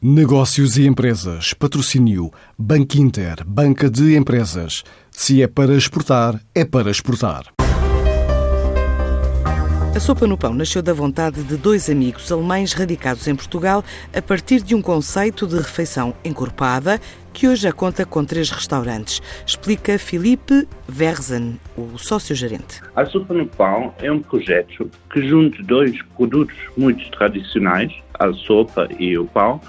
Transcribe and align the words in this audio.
Negócios 0.00 0.78
e 0.78 0.86
Empresas, 0.86 1.52
patrocínio 1.52 2.30
Banco 2.56 2.96
Inter, 2.98 3.44
Banca 3.44 3.90
de 3.90 4.16
Empresas. 4.16 4.84
Se 5.10 5.42
é 5.42 5.48
para 5.48 5.74
exportar, 5.74 6.40
é 6.54 6.64
para 6.64 6.88
exportar. 6.88 7.46
A 9.92 9.98
Sopa 9.98 10.24
no 10.28 10.38
Pão 10.38 10.54
nasceu 10.54 10.82
da 10.82 10.92
vontade 10.92 11.42
de 11.42 11.56
dois 11.56 11.90
amigos 11.90 12.30
alemães 12.30 12.74
radicados 12.74 13.26
em 13.26 13.34
Portugal 13.34 13.82
a 14.16 14.22
partir 14.22 14.62
de 14.62 14.72
um 14.72 14.80
conceito 14.80 15.48
de 15.48 15.56
refeição 15.56 16.14
encorpada 16.24 17.00
que 17.32 17.48
hoje 17.48 17.62
já 17.62 17.72
conta 17.72 18.06
com 18.06 18.24
três 18.24 18.50
restaurantes. 18.50 19.20
Explica 19.44 19.98
Filipe 19.98 20.68
Verzen, 20.86 21.58
o 21.76 21.98
sócio-gerente. 21.98 22.80
A 22.94 23.04
Sopa 23.04 23.34
no 23.34 23.48
Pão 23.48 23.92
é 23.98 24.12
um 24.12 24.20
projeto 24.20 24.88
que 25.12 25.26
junta 25.26 25.60
dois 25.64 26.00
produtos 26.16 26.56
muito 26.76 27.10
tradicionais, 27.10 27.92
a 28.14 28.32
sopa 28.32 28.88
e 29.00 29.18
o 29.18 29.24
pão, 29.26 29.60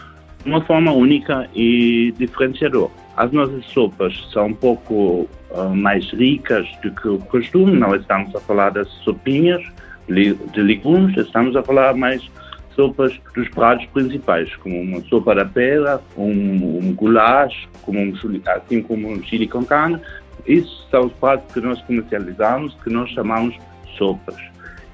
uma 0.46 0.62
forma 0.62 0.92
única 0.92 1.50
e 1.54 2.14
diferenciadora. 2.18 2.92
As 3.18 3.32
nossas 3.32 3.66
sopas 3.66 4.14
são 4.32 4.48
um 4.48 4.54
pouco 4.54 5.28
uh, 5.52 5.76
mais 5.76 6.10
ricas 6.12 6.68
do 6.82 6.92
que 6.92 7.08
o 7.08 7.20
costume, 7.20 7.78
não 7.78 7.94
estamos 7.96 8.34
a 8.36 8.40
falar 8.40 8.70
das 8.70 8.88
sopinhas 9.04 9.62
de 10.08 10.62
legumes, 10.62 11.16
estamos 11.18 11.56
a 11.56 11.62
falar 11.62 11.94
mais 11.94 12.30
sopas 12.76 13.20
dos 13.36 13.50
pratos 13.50 13.86
principais, 13.88 14.56
como 14.58 14.80
uma 14.82 15.02
sopa 15.02 15.36
da 15.36 15.46
pedra, 15.46 16.02
um, 16.18 16.80
um 16.80 16.94
goulash, 16.94 17.68
como 17.82 18.00
um, 18.00 18.14
assim 18.48 18.82
como 18.82 19.10
um 19.10 19.22
chili 19.24 19.48
com 19.48 19.66
carne. 19.66 20.00
Esses 20.48 20.88
são 20.90 21.08
os 21.08 21.14
pratos 21.14 21.54
que 21.54 21.60
nós 21.60 21.82
comercializamos, 21.82 22.74
que 22.82 22.90
nós 22.90 23.10
chamamos 23.12 23.56
sopas. 23.98 24.38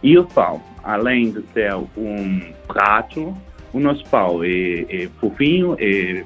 E 0.02 0.18
o 0.18 0.26
pão, 0.26 0.62
além 0.84 1.32
de 1.32 1.44
ser 1.54 1.76
um 1.76 2.42
prato, 2.68 3.36
o 3.76 3.80
nosso 3.80 4.06
pau 4.06 4.42
é, 4.42 4.86
é 4.90 5.10
fofinho, 5.20 5.76
é, 5.80 6.24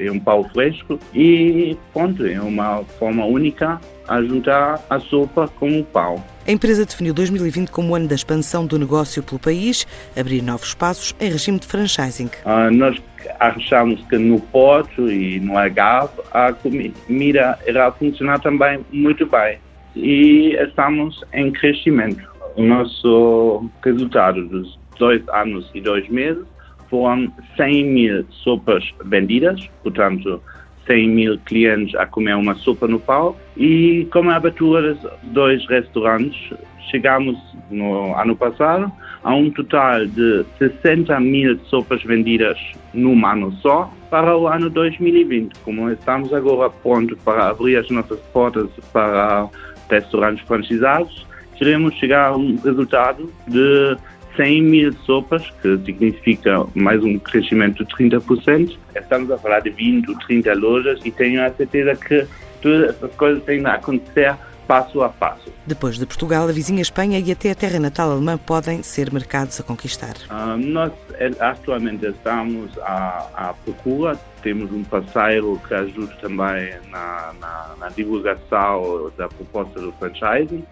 é 0.00 0.10
um 0.10 0.18
pau 0.18 0.42
fresco 0.44 0.98
e 1.14 1.76
pronto, 1.92 2.24
é 2.24 2.40
uma 2.40 2.82
forma 2.98 3.26
única 3.26 3.78
a 4.08 4.22
juntar 4.22 4.82
a 4.88 4.98
sopa 4.98 5.46
com 5.60 5.80
o 5.80 5.84
pau. 5.84 6.24
A 6.46 6.50
empresa 6.50 6.86
definiu 6.86 7.12
2020 7.12 7.70
como 7.70 7.92
o 7.92 7.94
ano 7.94 8.08
da 8.08 8.14
expansão 8.14 8.64
do 8.64 8.78
negócio 8.78 9.22
pelo 9.22 9.38
país, 9.38 9.86
abrir 10.18 10.40
novos 10.40 10.68
espaços 10.68 11.14
em 11.20 11.30
regime 11.30 11.58
de 11.58 11.66
franchising. 11.66 12.30
Uh, 12.46 12.72
nós 12.72 12.96
achamos 13.40 14.00
que 14.08 14.16
no 14.16 14.40
Porto 14.40 15.10
e 15.10 15.38
no 15.40 15.58
Algarve 15.58 16.14
a 16.32 16.50
comida 16.54 17.58
irá 17.66 17.92
funcionar 17.92 18.38
também 18.38 18.80
muito 18.90 19.26
bem 19.26 19.58
e 19.94 20.54
estamos 20.54 21.22
em 21.34 21.52
crescimento. 21.52 22.26
O 22.56 22.62
nosso 22.62 23.68
resultado 23.84 24.46
dos 24.46 24.78
dois 24.98 25.22
anos 25.28 25.70
e 25.74 25.80
dois 25.82 26.08
meses 26.08 26.46
foram 26.88 27.32
100 27.56 27.84
mil 27.84 28.26
sopas 28.30 28.84
vendidas, 29.04 29.68
portanto, 29.82 30.40
100 30.86 31.08
mil 31.08 31.38
clientes 31.40 31.94
a 31.96 32.06
comer 32.06 32.34
uma 32.36 32.54
sopa 32.54 32.86
no 32.86 32.98
pau. 32.98 33.36
E 33.56 34.06
com 34.12 34.28
a 34.30 34.36
abertura 34.36 34.94
de 34.94 35.08
dois 35.24 35.66
restaurantes, 35.66 36.52
chegamos 36.90 37.36
no 37.70 38.14
ano 38.14 38.36
passado 38.36 38.90
a 39.24 39.34
um 39.34 39.50
total 39.50 40.06
de 40.06 40.44
60 40.58 41.18
mil 41.20 41.58
sopas 41.64 42.02
vendidas 42.04 42.58
num 42.94 43.26
ano 43.26 43.52
só 43.60 43.92
para 44.10 44.36
o 44.36 44.46
ano 44.46 44.70
2020. 44.70 45.58
Como 45.60 45.90
estamos 45.90 46.32
agora 46.32 46.70
prontos 46.70 47.18
para 47.24 47.48
abrir 47.48 47.76
as 47.76 47.90
nossas 47.90 48.20
portas 48.32 48.68
para 48.92 49.48
restaurantes 49.90 50.46
franchisados, 50.46 51.26
queremos 51.56 51.94
chegar 51.94 52.28
a 52.28 52.36
um 52.36 52.56
resultado 52.56 53.30
de 53.48 53.96
100 54.36 54.62
mil 54.62 54.92
sopas, 55.04 55.50
que 55.62 55.78
significa 55.84 56.64
mais 56.74 57.02
um 57.02 57.18
crescimento 57.18 57.84
de 57.84 57.94
30%. 57.94 58.76
Estamos 58.94 59.30
a 59.30 59.38
falar 59.38 59.60
de 59.60 59.70
20 59.70 60.10
ou 60.10 60.18
30 60.18 60.54
lojas 60.54 61.00
e 61.04 61.10
tenho 61.10 61.44
a 61.44 61.50
certeza 61.50 61.96
que 61.96 62.26
todas 62.60 62.90
essas 62.90 63.14
coisas 63.14 63.42
têm 63.44 63.64
a 63.66 63.74
acontecer 63.74 64.34
passo 64.66 65.02
a 65.02 65.08
passo. 65.08 65.52
Depois 65.66 65.98
de 65.98 66.06
Portugal, 66.06 66.48
a 66.48 66.52
vizinha 66.52 66.82
Espanha 66.82 67.18
e 67.18 67.30
até 67.30 67.50
a 67.50 67.54
terra 67.54 67.78
natal 67.78 68.10
alemã 68.10 68.36
podem 68.36 68.82
ser 68.82 69.12
mercados 69.12 69.58
a 69.60 69.62
conquistar. 69.62 70.14
Uh, 70.28 70.56
nós 70.56 70.92
eh, 71.14 71.30
atualmente 71.40 72.06
estamos 72.06 72.76
à, 72.78 73.28
à, 73.34 73.54
procura, 73.64 74.18
temos 74.42 74.70
um 74.72 74.82
parceiro 74.84 75.60
que 75.66 75.74
ajuda 75.74 76.12
também 76.20 76.74
na, 76.90 77.32
na, 77.40 77.74
na 77.78 77.88
divulgação 77.90 79.10
da 79.16 79.28
proposta 79.28 79.80
do 79.80 79.92
franchising. 79.92 80.64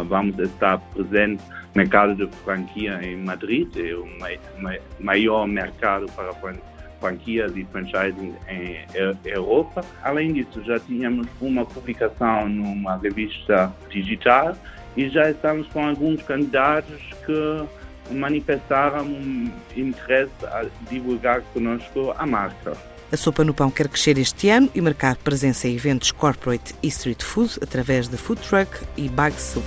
Uh, 0.00 0.04
vamos 0.04 0.38
estar 0.38 0.78
presentes 0.94 1.44
mercado 1.74 2.14
de 2.14 2.26
franquia 2.38 2.98
em 3.02 3.16
Madrid, 3.18 3.68
é 3.76 3.94
o 3.94 4.06
maior 4.98 5.46
mercado 5.46 6.06
para 6.16 6.32
franquias 6.98 7.54
e 7.54 7.64
franchising 7.66 8.34
em 8.48 8.78
Europa. 9.24 9.84
Além 10.02 10.32
disso, 10.32 10.62
já 10.64 10.80
tínhamos 10.80 11.26
uma 11.40 11.66
publicação 11.66 12.48
numa 12.48 12.96
revista 12.96 13.72
digital 13.90 14.56
e 14.96 15.08
já 15.10 15.30
estamos 15.30 15.66
com 15.68 15.86
alguns 15.86 16.22
candidatos 16.22 16.98
que 17.26 17.64
manifestaram 18.10 19.06
interesse 19.76 20.32
a 20.44 20.66
divulgar 20.90 21.42
conosco 21.52 22.14
a 22.16 22.26
marca. 22.26 22.76
A 23.12 23.16
Sopa 23.16 23.44
no 23.44 23.54
Pão 23.54 23.70
quer 23.70 23.88
crescer 23.88 24.18
este 24.18 24.48
ano 24.48 24.68
e 24.74 24.80
marcar 24.80 25.16
presença 25.16 25.68
em 25.68 25.76
eventos 25.76 26.10
corporate 26.10 26.74
e 26.82 26.88
street 26.88 27.22
food 27.22 27.58
através 27.62 28.08
de 28.08 28.16
food 28.16 28.40
truck 28.42 28.70
e 28.96 29.08
bag 29.08 29.40
soup. 29.40 29.66